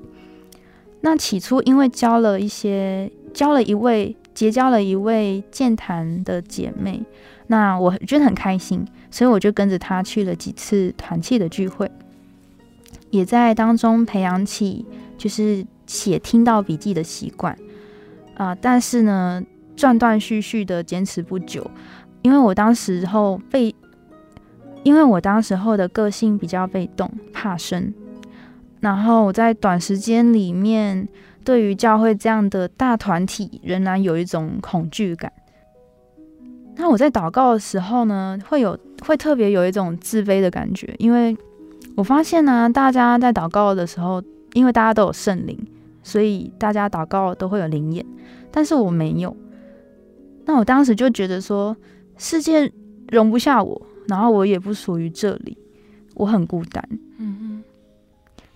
[1.02, 7.04] 那起初因为交了一些，交了一位，结交了一位健谈的姐妹，
[7.48, 11.92] 那我觉得很开心，所以我就跟着她去了几次团契的聚会，
[13.10, 14.86] 也在当中培养起
[15.18, 17.58] 就是写听到笔记的习惯
[18.36, 18.56] 啊。
[18.56, 19.44] 但是呢。
[19.78, 21.66] 断断续续的坚持不久，
[22.22, 23.74] 因为我当时候被，
[24.84, 27.92] 因为我当时候的个性比较被动、怕生，
[28.82, 31.08] 然后我在短时间里面
[31.46, 35.32] 对于教会这样的大团体仍然有一种恐惧感。
[36.76, 41.38] 那我在祷告的时候呢，会有会特别有一种自卑的感觉，因为
[41.96, 44.24] 我发现呢、大家在祷告的时候，
[44.54, 45.58] 因为大家都有圣灵，
[46.02, 48.04] 所以大家祷告都会有灵眼，
[48.50, 49.36] 但是我没有。
[50.46, 51.76] 那我当时就觉得说，
[52.18, 52.72] 世界
[53.10, 55.56] 容不下我，然后我也不属于这里，
[56.16, 56.84] 我很孤单。
[57.20, 57.51] 嗯哼。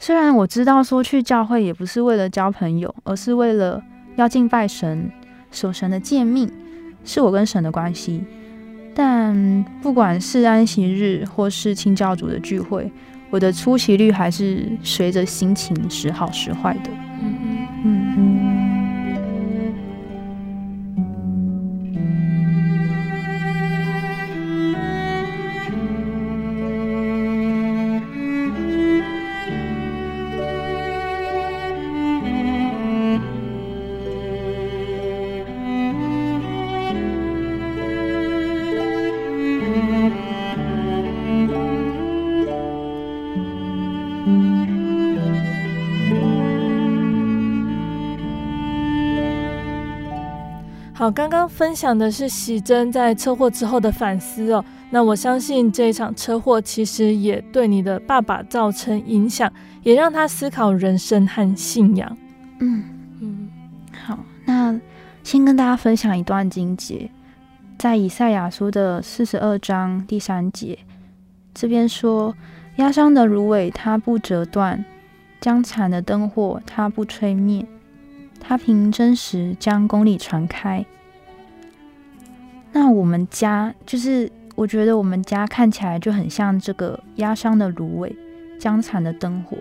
[0.06, 3.82] 虽然我知道说去教会也不是为了交朋友，而是为了
[4.18, 5.12] 要敬拜神、
[5.50, 6.48] 守神的诫命，
[7.04, 8.24] 是我跟神的关系。
[8.94, 12.92] 但不管是安息日或是清教主的聚会，
[13.32, 17.05] 我的出席率还是随着心情时好时坏的。
[51.06, 54.66] 好，刚刚分享的是喜珍在车祸之后的反思哦。
[54.90, 59.54] 那我相信这一场车祸其实也对你的爸爸造成影响，
[59.84, 62.18] 也让他思考人生和信仰。
[62.58, 62.84] 嗯
[63.22, 63.48] 嗯，
[64.04, 64.82] 好，那
[65.22, 67.12] 先跟大家分享一段经节，
[67.78, 70.80] 在以赛亚书的四十二章第三节，
[71.54, 72.34] 这边说：
[72.78, 74.84] 压伤的芦苇，它不折断；
[75.40, 77.64] 将残的灯火，它不吹灭。
[78.48, 80.86] 他凭真实将公理传开。
[82.72, 88.16] 那我们家就是，我觉得我们家看起来就很像这个压伤的芦苇，
[88.60, 89.58] 将残的灯火。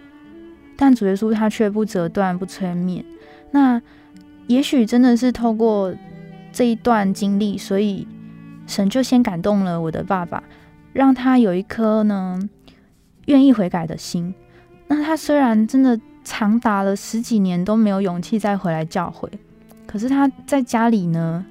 [0.77, 3.05] 但主耶稣他却不折断，不吹灭。
[3.53, 3.81] 那
[4.49, 5.95] 也许真的是透过
[6.53, 8.07] 这一段经历，所以
[8.67, 10.43] 神就先感动了我的爸爸，
[10.93, 12.39] 让他有一颗呢
[13.27, 14.35] 愿意悔改的心。
[14.89, 19.31] 那他虽然真的长达了十几年都没有勇气再回来教会，
[19.87, 21.45] 可是他在家里呢，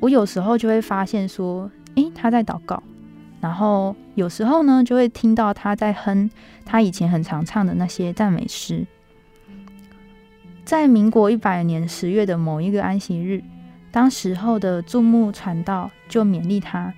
[0.00, 2.82] 我有时候就会发现说，诶，他在祷告。
[3.40, 6.30] 然后有时候呢，就会听到他在哼
[6.64, 8.86] 他以前很常唱的那些赞美诗。
[10.64, 13.42] 在民国一百年十月的某一个安息日，
[13.90, 16.94] 当时候的注目传道就勉励他，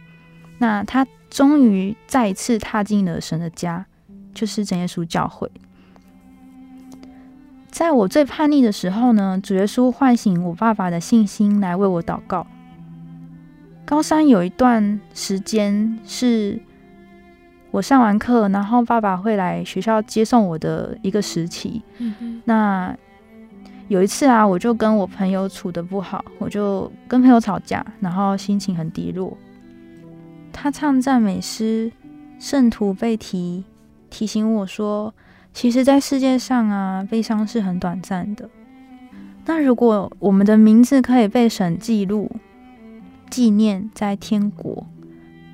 [0.59, 3.87] 那他终于再次踏进了神的家，
[4.35, 5.51] 就是真耶稣教会。
[7.75, 12.47] 在我最叛逆的时候呢，主耶稣唤醒我爸爸的信心，来为我祷告。
[13.85, 16.57] 高三有一段时间是
[17.73, 21.83] 我上完课，然后爸爸会来学校接送我的一个时期。
[21.99, 22.43] 嗯哼。
[22.45, 22.97] 那
[23.89, 29.37] 有一次啊，我就跟我朋友处的不好，我就跟朋友吵架，然后心情很低落。
[30.53, 31.91] 他唱赞美诗，
[32.39, 33.65] 圣徒被提，
[34.11, 35.13] 提醒我说，
[35.55, 38.51] 其实，在世界上啊，悲伤是很短暂的。
[39.47, 42.29] 那如果我们的名字可以被神记录，
[43.31, 44.85] 纪念在天国，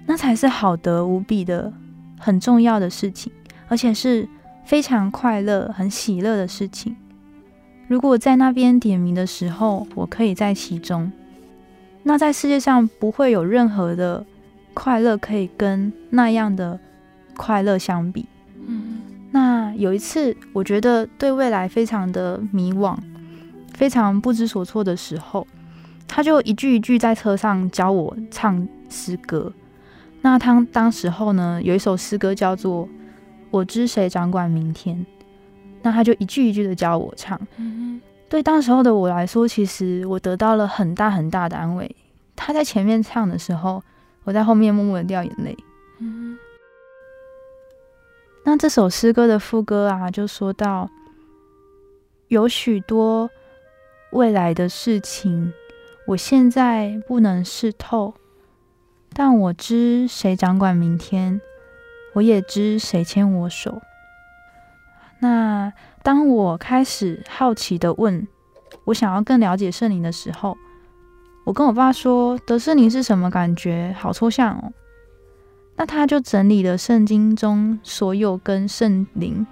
[0.07, 1.71] 那才是好得无比的、
[2.19, 3.31] 很重要的事情，
[3.69, 4.27] 而且是
[4.65, 6.97] 非常快乐、很喜乐的事情。
[7.87, 11.13] 如果在那边点名的时候，我可以在其中，
[12.05, 14.25] 那在世界上不会有任何的
[14.73, 16.81] 快乐可以跟那样的
[17.37, 18.25] 快乐相比。
[18.67, 19.01] 嗯，
[19.33, 22.97] 那有一次，我觉得对未来非常的迷惘，
[23.75, 25.47] 非常不知所措的时候。
[26.09, 29.53] 他就一句一句在车上教我唱诗歌。
[30.23, 32.85] 那他当时候呢，有一首诗歌叫做
[33.51, 34.97] 《我知谁掌管明天》。
[35.83, 37.41] 那他就一句一句的教我唱。
[37.57, 38.01] 嗯。
[38.29, 41.95] 对当时候的我来说，其实我得到了很大很大的安慰。
[42.35, 43.81] 他在前面唱的时候，
[44.25, 45.57] 我在后面默默的掉眼泪。
[46.01, 46.37] 嗯。
[48.51, 50.91] 那这首诗歌的副歌啊，就说到
[52.27, 53.31] 有许多
[54.11, 55.53] 未来的事情。
[56.05, 58.13] 我现在不能试透，
[59.13, 61.41] 但我知谁掌管明天，
[62.13, 63.81] 我也知谁牵我手。
[65.21, 65.73] 那
[66.03, 68.27] 当我开始好奇地问，
[68.87, 70.59] 我想要更了解圣灵的时候，
[71.45, 73.95] 我跟我爸说：“得圣灵是什么感觉？
[73.97, 74.73] 好抽象哦。”
[75.81, 79.47] 那他就整理了圣经中所有跟圣灵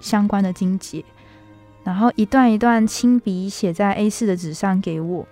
[0.00, 1.04] 相关的经节，
[1.84, 5.26] 然后一段一段亲笔写在 A 四的纸上给我。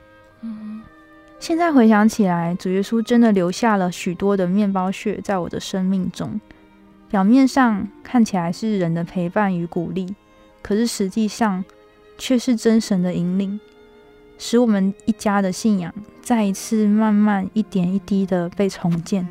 [1.38, 6.38] 现在回想起来，主耶稣真的留下了许多的面包屑在我的生命中。
[7.08, 10.14] 表面上看起来是人的陪伴与鼓励，
[10.60, 11.64] 可是实际上
[12.18, 13.58] 却是真神的引领，
[14.36, 19.26] 使我们一家的信仰再一次慢慢一点一滴的被重建。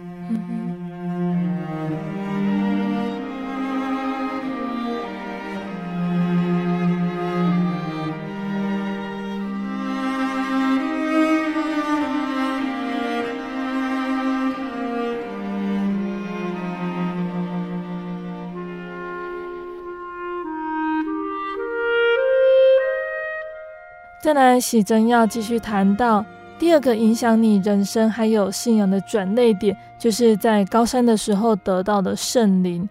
[24.26, 26.26] 再来，喜珍要继续谈到
[26.58, 32.90] 第二个影响你人生还有信仰的转捩点，就是在高三的时候得到的圣灵。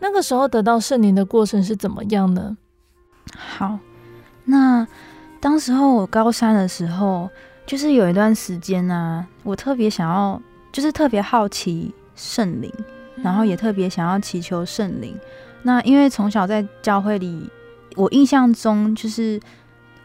[0.00, 2.56] 那个时候得到圣灵的过程是怎么样呢？
[3.32, 3.78] 好，
[4.44, 4.84] 那
[5.38, 7.30] 当时候我高三的时候，
[7.64, 12.68] 就是有一段时间呢、啊，我特别想要，就是特别好奇圣灵，
[13.22, 15.16] 然后也特别想要祈求圣灵。
[15.62, 17.48] 那因为从小在教会里，
[17.94, 19.40] 我印象中就是。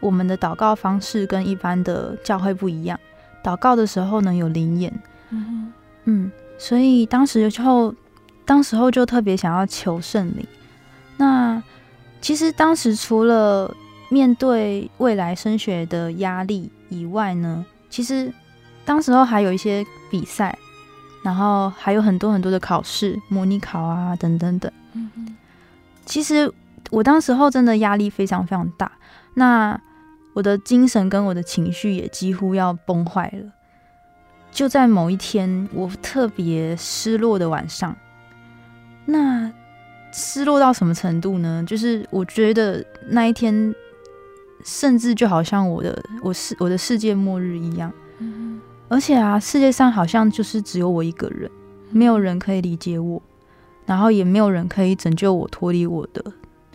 [0.00, 2.98] 我们的祷告方式跟一般的教会不一样，
[3.42, 4.92] 祷告的时候呢，有灵眼，
[5.30, 5.72] 嗯，
[6.04, 7.94] 嗯，所以当时就
[8.44, 10.46] 当时候就特别想要求圣灵。
[11.16, 11.62] 那
[12.20, 13.74] 其实当时除了
[14.08, 18.32] 面对未来升学的压力以外呢，其实
[18.84, 20.56] 当时候还有一些比赛，
[21.22, 24.70] 然后还有很多很多的考试、模拟考啊等等等。
[24.94, 25.36] 嗯，
[26.06, 26.50] 其实
[26.90, 28.90] 我当时候真的压力非常非常大。
[29.34, 29.78] 那
[30.34, 33.52] 我的精神跟我的情绪也几乎要崩坏了。
[34.50, 37.94] 就在某一天，我特别失落的晚上，
[39.04, 39.52] 那
[40.12, 41.62] 失落到什么程度呢？
[41.66, 43.74] 就是我觉得那一天，
[44.64, 47.92] 甚至就好像我的我世我的世界末日一样。
[48.18, 51.50] 嗯，而且啊，世界上好像就是只有我一个人，
[51.90, 53.22] 没有人可以理解我，
[53.84, 56.24] 然后也没有人可以拯救我脱离我的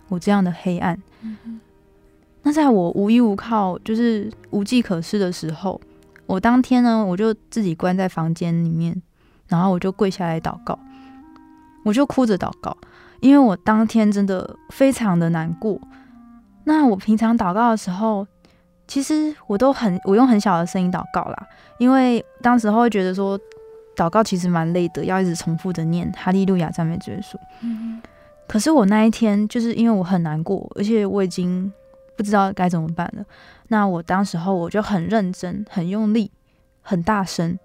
[0.09, 1.01] 我这样的黑暗。
[1.21, 1.59] 嗯，
[2.43, 5.79] 那在我无依无靠，就是无计可施的时候。
[6.25, 9.01] 我当天呢，我就自己关在房间里面，
[9.47, 10.77] 然后我就跪下来祷告，
[11.83, 12.75] 我就哭着祷告，
[13.19, 15.79] 因为我当天真的非常的难过。
[16.63, 18.25] 那我平常祷告的时候，
[18.87, 23.37] 其实我都很，我用很小的声音祷告啦，因为当时候会觉得说，
[23.97, 27.37] 祷告其实蛮累的，要一直重复的念哈利路亚赞美主耶稣。
[27.61, 28.01] 嗯。
[28.47, 31.71] 可是我那一天，就是因为我很难过，而且我已经
[32.15, 33.25] 不知道该怎么办了。
[33.69, 36.29] 那我当时候我就很认真、很用力、
[36.81, 37.57] 很大声，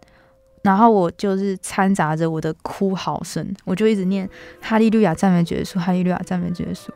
[0.62, 4.28] 然后我就是掺杂着我的哭嚎声，我就一直念
[4.60, 6.88] 哈利路亚赞美主耶稣，哈利路亚赞美主耶稣。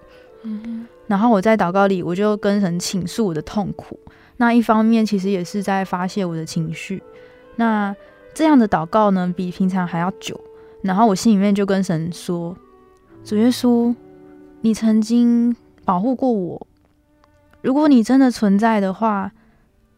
[0.45, 3.99] 嗯，然后我在祷告里，我就跟神倾诉我的痛苦。
[4.39, 7.03] 那一方面其实也是在发泄我的情绪。
[7.57, 7.95] 那
[8.35, 10.41] 这样的祷告呢，比平常还要久。
[10.81, 12.57] 然后我心里面就跟神说
[13.23, 13.95] ：“主耶稣，
[14.63, 16.67] 你曾经保护过我。”
[17.63, 19.33] 如果你真的存在的话，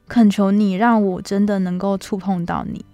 [0.07, 2.85] 恳求你让我真的能够触碰到你。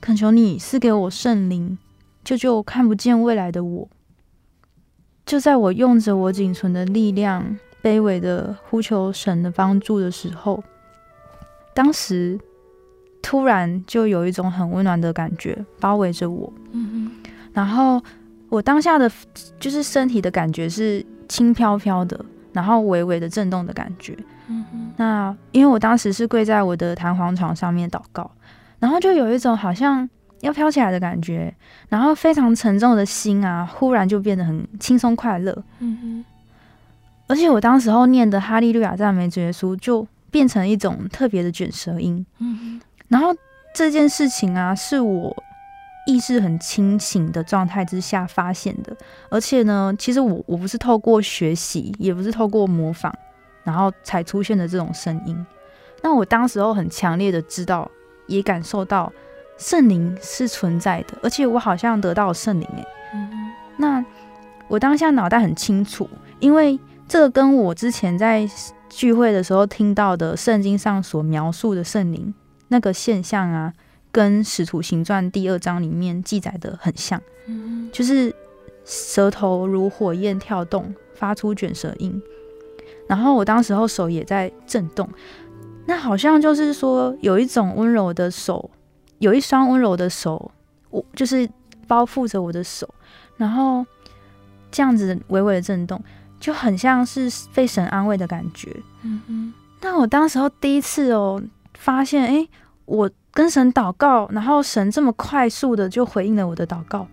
[0.00, 1.78] 恳求你赐给我圣灵，
[2.24, 3.88] 救救看不见未来的我。
[5.24, 10.62] 就在我用着我仅存的力量，卑微的呼求神的帮助的时候，
[11.72, 12.38] 当时
[13.22, 16.52] 突然就有一种很温暖的感觉包围着我。
[16.72, 17.30] 嗯哼。
[17.52, 18.02] 然后
[18.48, 19.10] 我当下的
[19.58, 22.24] 就是身体的感觉是轻飘飘的。
[22.56, 24.16] 然后微微的震动的感觉，
[24.48, 24.90] 嗯哼。
[24.96, 28.30] 那因为我当时是跪在我的弹簧床上面祷告，
[28.78, 30.08] 然后就有一种好像
[30.40, 31.54] 要飘起来的感觉，
[31.90, 36.24] 然后非常沉重的心啊，忽然就变得很轻松快乐，嗯哼。
[37.26, 42.80] 而且我当时候念的哈利路亚赞美主耶稣就变成一种特别的卷舌音，嗯哼。
[43.08, 43.36] 然后
[43.74, 45.36] 这件事情啊，是我。
[46.06, 48.96] 意识很清醒的状态之下发现的，
[49.28, 53.12] 而且呢，其实我我不是透过学习，也不是透过模仿，
[53.64, 55.46] 然后才出现的这种声音。
[56.02, 57.90] 那我当时候很强烈的知道，
[58.26, 59.12] 也感受到
[59.58, 62.84] 圣灵是存在的，而且我好像得到了圣灵诶。
[63.12, 63.30] 嗯。
[63.76, 64.04] 那
[64.68, 66.78] 我当下脑袋很清楚，因为
[67.08, 68.48] 这个跟我之前在
[68.88, 72.32] 聚会的时候听到的圣经上所描述的圣灵
[72.68, 73.72] 那个现象啊。
[74.16, 78.34] 跟《使徒行传》第二章里面记载的很像，嗯，就是
[78.82, 82.18] 舌头如火焰跳动，发出卷舌音。
[83.06, 85.06] 然后我当时候手也在震动，
[85.84, 88.70] 那好像就是说有一种温柔的手，
[89.18, 90.50] 有一双温柔的手，
[90.88, 91.46] 我就是
[91.86, 92.88] 包覆着我的手，
[93.36, 93.84] 然后
[94.70, 96.02] 这样子微微的震动，
[96.40, 98.74] 就很像是被神安慰的感觉。
[99.02, 99.52] 嗯哼。
[99.82, 101.42] 那我当时候第一次哦，
[101.74, 102.48] 发现哎、欸，
[102.86, 103.10] 我。
[103.36, 107.06] 跟神祷告，然后神这么快速的就回应了我的祷告，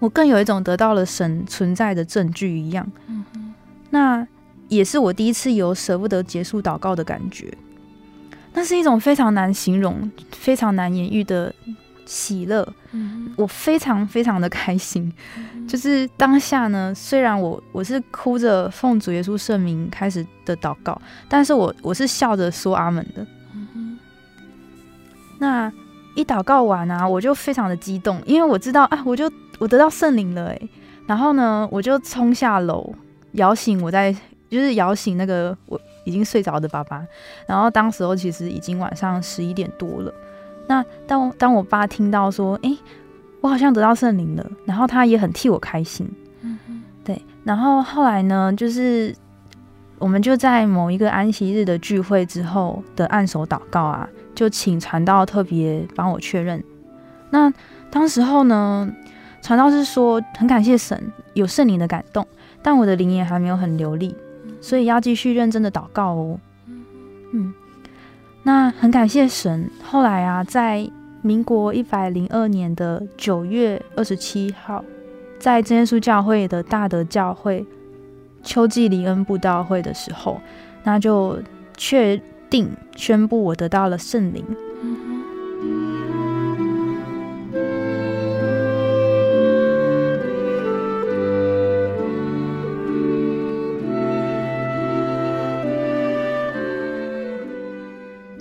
[0.00, 2.90] 我更有一种得到了神存在的证据一样。
[3.06, 3.54] 嗯，
[3.90, 4.26] 那
[4.66, 7.56] 也是我第一次有舍不得结束祷告的感觉。
[8.52, 11.54] 那是一种非常难形容、非常难言喻的
[12.04, 12.66] 喜乐。
[12.90, 15.12] 嗯，我非常非常的开心。
[15.36, 23.24] 嗯，就是当下呢，虽然我我是哭着奉主耶稣圣名开始的祷告，但是我我是笑着说阿门的。
[25.38, 25.72] 那
[26.14, 30.68] 一祷告完啊，我就非常的激动，因为我知道啊，我就我得到圣灵了诶。
[31.06, 32.92] 然后呢，我就冲下楼，
[33.32, 34.12] 摇醒我在，
[34.50, 37.02] 就是摇醒那个我已经睡着的爸爸。
[37.46, 40.12] 然后当时候其实已经晚上十一点多了。
[40.66, 42.76] 那当当我爸听到说，诶，
[43.40, 46.06] 我好像得到圣灵了，然后他也很替我开心。
[46.42, 47.22] 嗯嗯，对。
[47.44, 49.14] 然后后来呢，就是
[49.98, 54.08] 我们就在某一个安息日的聚会之后的按手祷告啊。
[54.34, 56.62] 就请传道特别帮我确认。
[57.30, 57.52] 那
[57.90, 58.88] 当时候呢，
[59.42, 62.24] 传道是说很感谢神有圣灵的感动，
[62.62, 64.14] 但我的灵言还没有很流利，
[64.60, 66.38] 所以要继续认真的祷告哦。
[67.32, 67.52] 嗯，
[68.44, 69.68] 那很感谢神。
[69.82, 70.88] 后来啊，在
[71.20, 74.84] 民国一百零二年的九月二十七号，
[75.40, 77.66] 在真耶稣教会的大德教会
[78.42, 80.40] 秋季里恩布道会的时候，
[80.82, 81.42] 那就
[81.76, 82.20] 确。
[82.50, 82.66] 定
[82.96, 84.42] 宣布我得到了圣灵。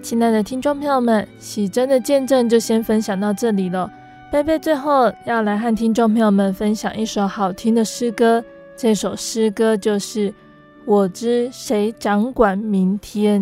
[0.02, 3.92] 亲爱的听众朋友们，喜真的见证就先分享到这里了。
[4.32, 8.42] 贝贝最后要来和听众朋友们分享一首好听的诗歌，
[8.78, 10.30] 这首诗歌就是
[10.86, 13.42] 《我知谁掌管明天》。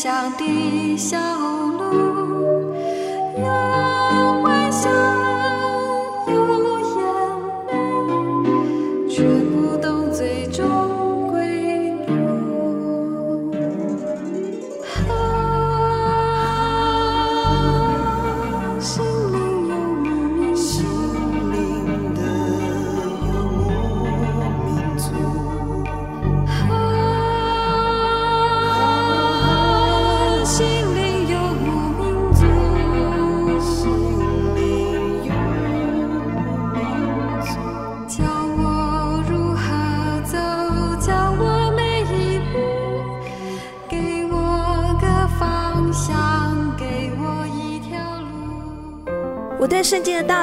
[0.00, 1.18] 乡的小，